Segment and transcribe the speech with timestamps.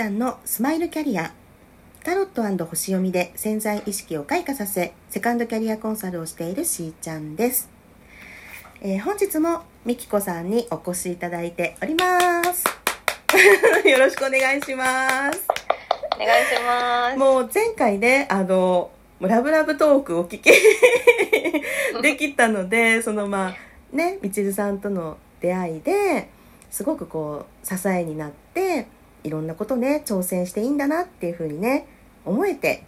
[0.00, 1.30] ちゃんのスマイルキャリア。
[2.02, 7.68] タロット星読みで潜在意識を開花させセカンドキャリアコンサルをしているしーちゃんです、
[8.80, 12.64] えー本日もみきこさんにお越しいただいております。
[13.86, 15.46] よろしくお願いします。
[16.16, 17.18] お願いします。
[17.18, 20.48] もう前回ねあのラブラブトークをお聞き
[22.00, 26.30] できたのでそのまあねみちるさんとの出会いで
[26.70, 28.86] すごくこう支えになって
[29.24, 31.86] いろんなことね挑戦していいんだなっていうふうにね
[32.24, 32.84] 思えて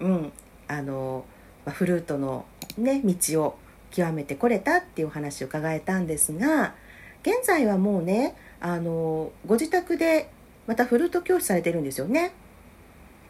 [0.00, 0.32] うん
[0.68, 1.24] あの、
[1.64, 2.44] まあ、フルートの
[2.78, 3.58] ね道を
[3.90, 6.74] 極めてこれたっていうお話を伺えたんですが
[7.22, 10.30] 現在はもうねあのご自宅で
[10.66, 12.32] またフルート教師されてるんですよね。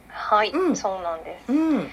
[0.08, 0.76] はい、うん。
[0.76, 1.52] そうなんです。
[1.52, 1.88] うん、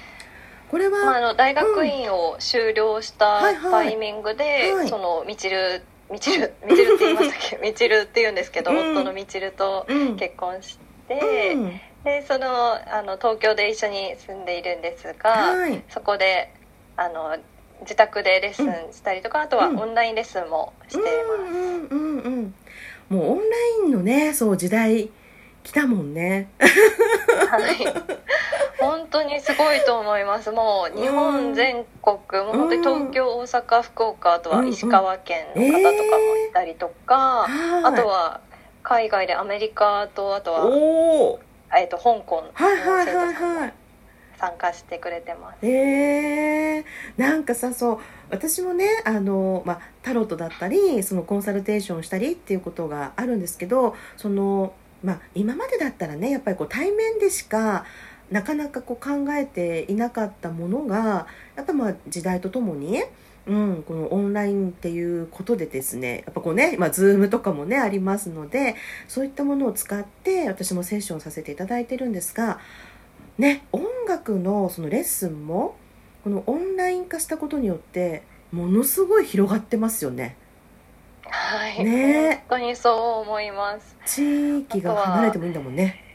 [0.70, 4.90] これは、まあ、あの大学院を修了したタイミングで、はい。
[4.90, 7.60] そのみちるみちるみちるって言いましたっけ？
[7.62, 8.92] みちるって言うんですけど、うん。
[8.98, 10.16] 夫のみちるとうん。
[10.18, 11.82] 結婚して、うん。
[12.04, 15.84] でそのあの東京で一緒に住んでいるんですが、はい。
[15.90, 16.54] そこで
[16.98, 17.38] あの
[17.82, 19.80] 自宅でレッスンしたりとか、あとはうん。
[19.80, 21.54] オンラインレッスンもしています。
[21.54, 22.54] うんうんうん
[23.10, 23.18] うん。
[23.18, 23.44] もうオンラ
[23.86, 25.10] インのねそう時代
[25.64, 26.50] 来たもんね。
[26.60, 27.79] はい、
[29.60, 30.52] ごいと思います。
[30.52, 32.16] もう日本全国、
[32.46, 38.42] もう本当に東京大阪福岡あとは石川県の方とかもいたりとか、はいあとは
[38.82, 43.72] 海外でアメリカとあとは、えっと香港の生徒さんも
[44.40, 45.66] 参加してくれてます。
[45.66, 46.84] えー、
[47.18, 47.98] なんかさそう
[48.30, 57.86] 私もねあの、まあ、タロットだったりそのコンサルテーションしたりっていうことがあるんですけどその、まあ、今までだったらねやっぱりこう対面でしか
[58.32, 63.02] なかなかこう考えていなかったものがやっぱまあ時代とともに、
[63.48, 68.76] うん、このオンラインっていうことでですねやっぱこうね、まあ、ズームとかもねありますので
[69.08, 72.60] そういったものを使って私もセッションさせていただいてるんですが
[73.38, 75.76] ね音楽のそのレッスンも
[76.24, 80.36] このオンライン化したことによってものすごい広がってますよね。
[81.24, 82.44] はい、ね。
[82.50, 83.96] 本当にそう思います。
[84.06, 86.09] 地域が離れてもいいんだもんね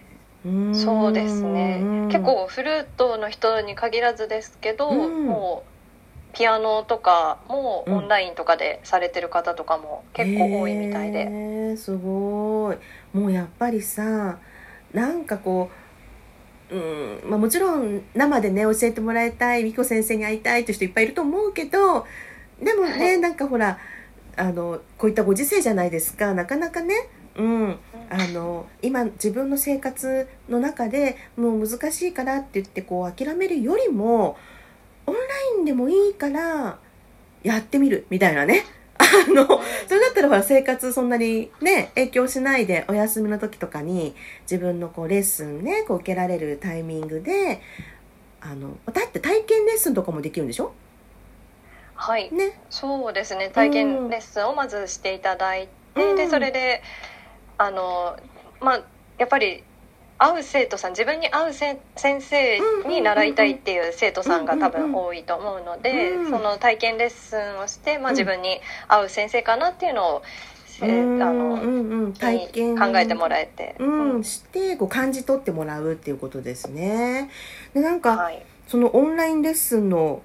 [0.72, 1.86] そうですね。
[2.02, 2.08] うん。
[2.08, 5.26] 結構フルートの人に限らずですけど、うん。
[5.26, 5.74] もう
[6.36, 13.16] ピアノとかもオンラインとかでされてる方とかも結構多いみたいで、へーすごい。
[13.16, 14.38] もうやっぱりさ
[14.92, 15.70] なんかこ
[16.70, 16.78] うう
[17.26, 22.06] んまあ、もちろん生でね教えてもらいたい美子先生に会いたいっていう人いっぱいいると思うけど
[22.60, 23.18] でもはねい。
[23.18, 23.78] なんかほら
[24.36, 26.34] あのこういったご時世じゃないですか。
[26.34, 26.94] なかなかね
[27.36, 27.78] うん。
[28.10, 34.36] あの今自分の生活の中でもう難しいからって言ってこう諦めるよりも
[35.06, 35.20] オンラ
[35.58, 36.78] インでもいいから
[37.42, 38.64] やってみるみたいなね。
[38.96, 39.46] あの
[39.88, 47.60] それだったらほら生活そんなにね影響しないでお休みの時とかに自分のこうレッスンねこう受けられるタイミングで
[48.40, 50.72] あのだって体験レッスンとかもできるんでしょ？
[51.96, 52.32] はい。
[52.32, 52.60] ね。
[52.70, 53.50] そうですね。
[53.50, 56.16] 体験レッスンをまずしていただいて、うん。
[56.16, 56.82] でそれで
[57.58, 58.16] あの
[58.60, 58.82] まあ
[59.18, 59.62] やっぱり
[60.18, 68.16] 会う生徒さん自分に会うせ先生に習いたいっていう生徒さんが多分多いと思うので、うんその体験レッスンをして、まあ、うん。
[68.16, 70.22] 自分に合う先生かなっていうのを、
[70.82, 72.12] えうんあのうんうん。
[72.14, 72.78] 体験。
[72.78, 77.30] 考えてもらえて、うん、してこう感じ取ってもらうっていうことですね。
[77.74, 80.22] でなんか、はい、そのオンラインレッスンの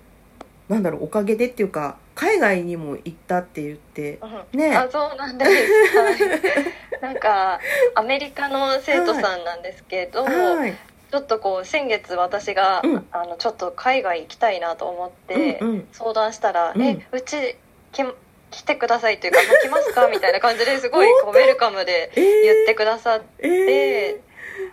[0.69, 4.19] なんだろうおかげでっていうか海外にも行ったって言って
[4.53, 4.59] うん。
[4.59, 4.75] ね。
[4.75, 5.51] あそうなんです、
[5.97, 6.17] はい、
[7.01, 7.61] なんか
[7.95, 10.75] アメリカの生徒さんなんですけど、はい、
[11.11, 13.07] ちょっとこう先月私が、うん。
[13.13, 15.87] あのちょっと海外行きたいなと思ってうんうん。
[15.93, 16.81] 相談したら「うん。
[16.81, 17.55] えうち
[17.93, 18.03] き
[18.51, 22.41] 来てください」というか「来ますか?」みたいな感じですごいこうウェルカムでえー。
[22.43, 24.19] 言ってくださって、えー。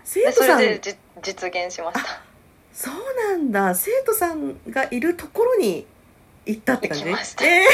[0.02, 0.58] 生徒さん。
[0.58, 2.20] でそれでじ実現しました。
[2.72, 2.94] そう
[3.30, 3.76] なんだ。
[3.76, 5.86] 生徒さんがいるところに
[6.47, 7.04] 行ったって感じ？
[7.04, 7.45] 行きました。
[7.45, 7.66] えはい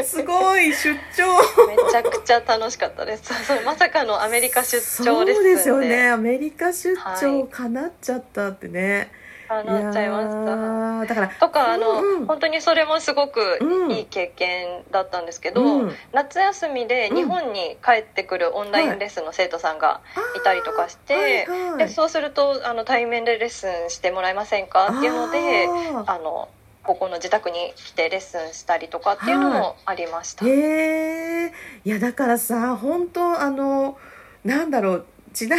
[0.00, 0.04] ー。
[0.04, 1.66] すごい出張。
[1.66, 3.24] めちゃくちゃ楽しかったです。
[3.44, 6.10] そうまさかのアメリカ出張でそうですよね。
[6.10, 9.10] アメリカ出張はいかなっちゃったってね、
[9.48, 11.14] あなっちゃいました。
[11.14, 12.26] だからとかあの、うんうん。
[12.26, 13.90] 本当にそれもすごくうん。
[13.92, 15.96] いい経験だったんですけど、うん。
[16.12, 20.00] 夏休みで日本に帰ってくるオンラインレッスンの生徒さんが
[20.36, 21.78] いたりとかして、はいはい。
[21.78, 25.68] でそうするとあの対面でレッスンしてもらえませんかっていうので
[26.06, 26.48] ああの
[26.84, 31.52] ここの自宅に来てレッスンしたりとかっていうのもありました、ーへえ
[31.84, 33.98] いやだからさ本当あの
[34.44, 35.58] なんだろう時代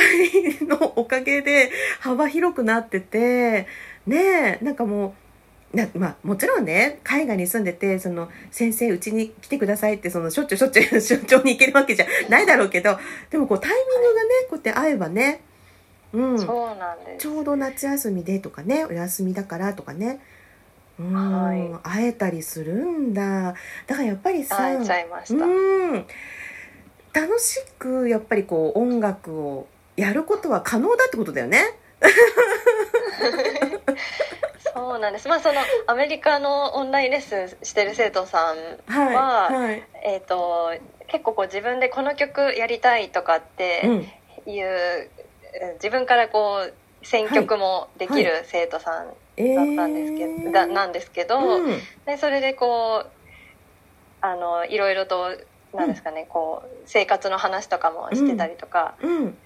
[0.61, 3.67] のおかげで 幅広くなってて
[4.07, 5.13] ねえなんかもう
[5.75, 12.97] なまあ、もちろんね海外に住んでてその先生うちに来てくださいってそのしょっちゅうしょっちゅう 出張に行けるわけじゃ ないだろうけど
[13.29, 15.41] でもこうタイミングがねこうやって会えばね、
[16.13, 17.27] うん、そうなんです。
[17.27, 20.21] ちょうど夏休みでとかねお休みだからとかね、
[20.99, 23.55] うんはい会えたりするんだ。
[23.87, 26.05] だからやっぱりさ会えちゃいました、うん
[27.13, 31.63] 楽しくやっぱりこう音楽をやることは可能だってことだよね。
[34.73, 35.29] そうなんです。
[35.29, 38.57] まあそのアメリカのオンラインレッスンしてる生徒さん
[38.87, 39.83] はい、ははい。
[40.03, 40.73] えー、と
[41.07, 44.07] 結構こう自分でこの曲やりたいとかってうん。
[44.47, 45.09] いう、
[45.75, 51.79] 自分からこう選曲もできる生徒さんえだったんですけど、だなんですけど、うん。
[52.05, 53.09] でそれでこう
[54.21, 55.37] あのいろいろと
[55.73, 59.37] なんですかね、こう生活の話とかもしてたりとかうん、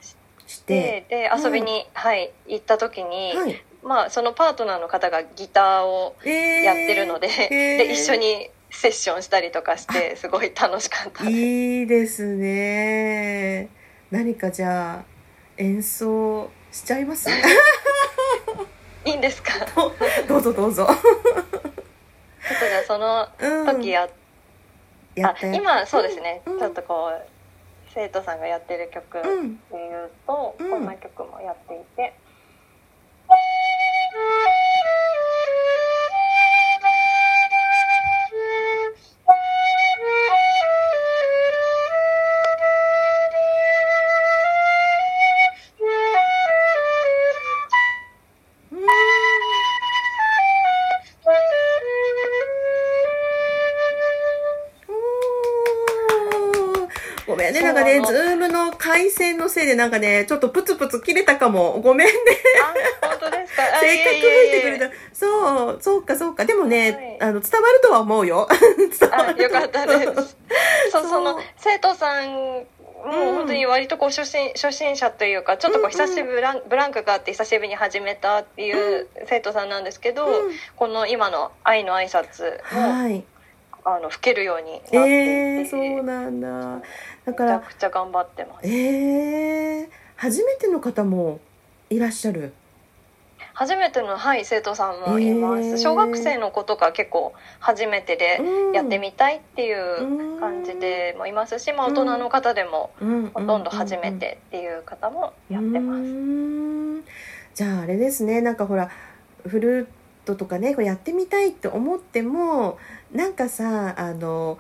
[0.47, 1.05] して。
[1.09, 3.63] でで遊びに、はい、行った時に、はい。
[3.81, 6.61] まあ、そのパートナーの方がギターをえー。
[6.63, 7.77] やってるので,、へー。
[7.77, 11.23] で一緒にセッションしたりとかしてすごい楽しかった。
[11.23, 11.35] です。
[11.35, 13.69] いいですね。
[14.11, 15.05] 何かじゃあ
[15.57, 17.29] 演奏しちゃいます？
[19.09, 19.53] いいんですか？
[19.65, 19.93] ちょっ
[20.27, 20.53] どうぞ。
[20.53, 24.09] どうぞ、とじゃあそのうん、時や、あ
[25.15, 26.59] やったや今そうですね、うん。
[26.59, 27.25] ちょっとこう
[27.93, 30.69] 生徒さんがやってる曲でうん言うと、うん。
[30.69, 32.13] こんな曲もやっていて。
[58.99, 61.79] ムの回線のせいでなんかねちょっとプツプツ切れたかも。
[61.81, 62.13] ごめんね。
[63.01, 63.63] あ本当ですか？
[63.63, 64.89] あせっかく吹いてくれた。
[65.13, 66.45] そうそうかそうか。
[66.45, 67.29] でもね、はい。
[67.29, 68.47] あの伝わるとは思うよ。
[68.99, 70.37] 伝わるあよかったです。
[70.91, 72.65] そうそうその生徒さんも
[73.05, 80.53] うん本当に割とこう初心初心者というかちょっとこう久しぶりブランブランクがあって久しぶりに始めたっていう生徒さんなんですけど、うん。
[80.75, 83.23] この今の「愛の挨拶もはい
[83.85, 86.81] あの吹けるようになっていて、えー、そうなんだ。
[87.25, 88.67] だかめちゃらくちゃ頑張ってます。
[88.67, 91.39] えー、初めての方も
[91.89, 92.53] いらっしゃる？
[93.53, 95.77] 初めての、はい、生徒さんもいます、えー。
[95.77, 98.73] 小学生の子とか結構初めてでうん。
[98.73, 103.29] やってみたいっていう感じでもいますし、まあ、大人の方でもうん。
[103.33, 106.03] ほとんど初めてっていう方もやってます、
[107.53, 108.39] じゃああれですね。
[108.39, 108.89] なんかほら
[109.45, 109.87] フルー
[110.29, 112.77] トとかねこうやってみたいって思っても
[113.11, 114.59] なんかさあの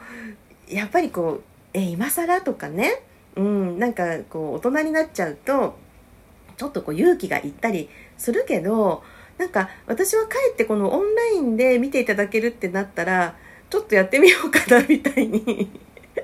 [0.67, 1.43] やっぱりこう
[1.73, 3.03] 「え今更?」とかね、
[3.35, 5.77] うん、なんかこう大人になっちゃうと
[6.57, 9.03] ちょっとこう勇気がいったりするけど
[9.37, 13.35] なんか私はかえってこのオンラインで見ていただけるってなったら
[13.69, 15.69] ちょっとやってみようかなみたいに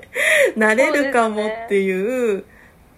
[0.56, 2.44] なれるかもっていう。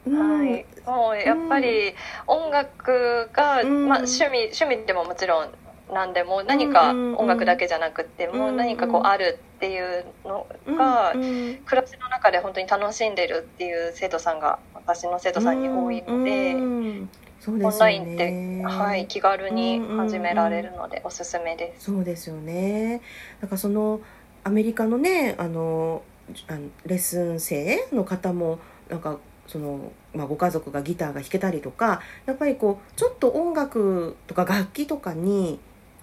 [0.06, 1.94] うんはい、もうやっぱり
[2.26, 5.50] 音楽が、うんまあ、趣味趣味でももちろん
[5.92, 7.12] 何でも何かうんうん。
[7.12, 10.46] うん音楽だけじゃなくってもう何かこうあるっていうの
[10.76, 11.56] がうんうん。
[11.64, 17.08] 暮らしの中で本当に楽しんでるっていう生徒さんが私の生徒さんに多いので、うね。
[17.46, 21.86] オンラインって、はい、気軽に始められるのでおすすめです。
[21.86, 23.00] そうですよね。
[23.40, 24.00] だからその
[24.44, 26.02] アメリカのねあの
[26.48, 28.58] あのレッスン生の方も
[28.88, 35.58] なんかその、まあ、ご家族がギターが弾けたりとかやっぱりこうちょっと音楽とか楽器とかに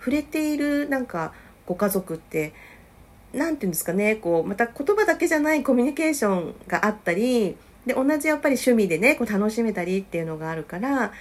[0.05, 1.33] 触れているなんか
[1.65, 2.53] ご家族って
[3.33, 7.57] なんていうんですかねこうまた言葉だけじゃないコミュニケーションがあったり
[7.88, 11.12] で同じやっぱり趣味でねこう楽しめたりっていうのがあるから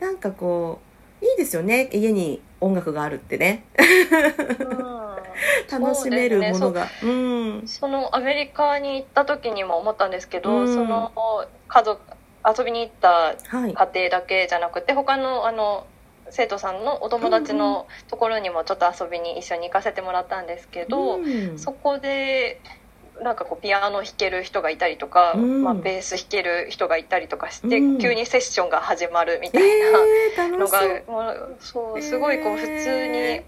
[0.00, 0.80] なんかこ
[1.20, 3.64] ういいですよね家に音楽があるってね。
[5.70, 6.88] 楽しめるものが。
[7.02, 7.62] う,、ん。
[7.66, 10.74] そのアメリカに行った時にも思ったんですけど、うん。
[10.74, 11.12] その
[11.68, 12.00] 家族
[12.58, 13.72] 遊びに行ったはい。
[13.74, 15.86] 家庭だけじゃなくて他のあの
[16.30, 21.58] 生徒さんのお友達のところにもちょっと遊びに一緒に行かせてもらったんですけど、うん。
[21.58, 22.60] そこで
[23.22, 25.62] なんかこうピアノ弾ける人がいたりとか、うん。
[25.62, 27.98] まあ、ベース弾ける人がいたりとかして、うん。
[27.98, 31.12] 急にセッションが始まるみたいなえー、のが、楽しそう。
[31.12, 33.44] もうそうすごいこう普通にえ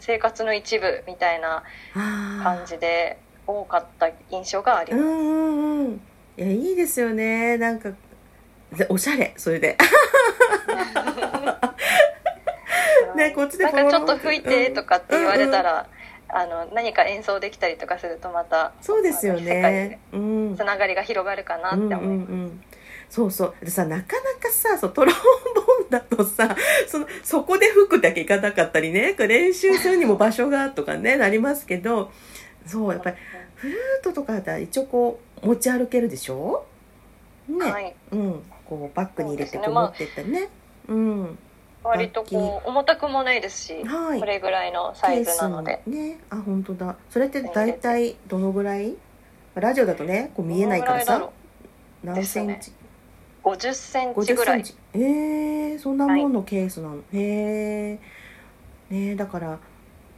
[0.00, 1.62] 生活の一部みたいな
[1.94, 5.02] 感じで多かった印象があります。
[5.02, 6.00] うんうんうん。
[6.38, 7.56] いやいいですよね。
[7.56, 7.90] なんか
[8.72, 9.76] でおしゃれそれで
[13.16, 15.88] ねこっちでなんかちょっと吹いてとかって言われたら、
[16.28, 19.98] あの何か演奏できたりとかするとまたそうですよあの世界
[20.56, 22.02] つながりが広がるかなって思います。
[22.02, 22.62] うんうんうん。
[23.08, 23.54] そうそう。
[23.64, 26.56] でさなかなかさそうトロンボーンだとさ
[26.88, 32.10] そのそこで吹くだけいかなかったりね練習するにも場所がとかねなりますけど
[32.66, 33.16] そうやっぱり
[33.54, 36.66] フルートとかだったら一応こう持ち歩けるでしょ？
[37.48, 37.94] ね、はい。
[38.10, 38.42] うん。
[38.68, 40.48] こうバッグに入れて持ってったりね、
[40.88, 41.38] うん
[41.86, 44.20] 割とこう重たくもないですし、はい。
[44.20, 45.82] これぐらいのサイズなので。
[45.86, 46.18] ね。
[46.30, 46.96] あ本当だ。
[47.10, 48.94] それって大体どのぐらい？
[49.54, 51.30] ラジオだとねこう見えないからさ。
[52.04, 52.70] 何センチ、
[53.42, 54.64] 50センチ50ぐらい。
[54.92, 57.98] えー、そんなもんのケースなの、へえ
[58.90, 59.58] ねだから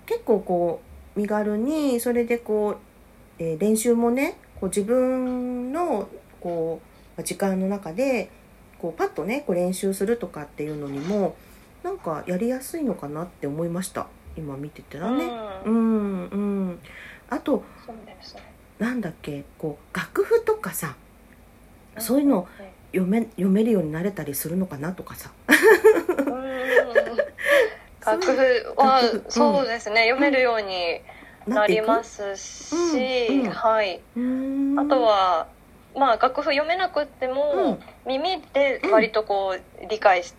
[0.04, 0.82] 結構こ
[1.16, 6.08] う身軽にそれでこう、えー練習もねこう自分の
[6.40, 6.80] こ
[7.16, 8.30] う時間の中で
[8.78, 11.36] こうパッとねこう練習するとかっていうのにも
[11.82, 14.06] なんかやりやすいのかなって思いました。
[14.36, 15.24] 今見てたらね。
[15.64, 16.36] ううんんう
[16.72, 16.78] ん。
[17.30, 17.64] あと
[18.78, 20.96] なんだっけこう楽譜とかさ
[21.98, 22.46] そういうの
[22.92, 25.30] 読め読めるようになれたりするのかなとかさ。
[25.48, 26.28] うん。
[28.06, 30.08] 楽譜はそうですね。
[30.08, 31.00] 読めるように
[31.46, 33.50] なりますすし、うんうん。
[33.50, 34.00] はい。
[34.16, 34.78] うん。
[34.78, 35.48] あとは
[35.94, 37.78] まあ楽譜読めなくっても、うん。
[38.06, 40.34] 耳で割とこう理解す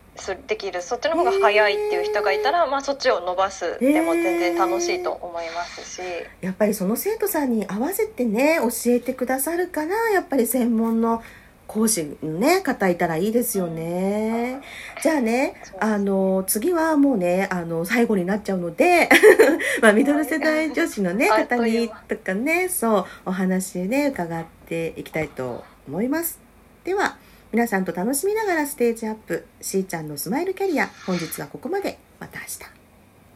[0.48, 6.02] できるそっちの方が早いっていう人がいたら、まあ、そっちを伸ばすでも全然楽しいと思いますし、
[6.42, 11.24] やっぱりその生徒さんに合わせてね教えてくださるからやっぱり専門の
[11.70, 14.62] 講師のね方いたらいいですよね。
[15.04, 19.08] じゃあねあの次はもうねあの最後になっちゃうので
[19.80, 26.40] まあミドル世代女子のね方にとかねそうお話ね伺っていきたいと思います。
[26.84, 27.18] では
[27.52, 32.79] 皆さんと楽しみながらステージアップしーちゃんのスマイルキャリア本日はここまでまた明日。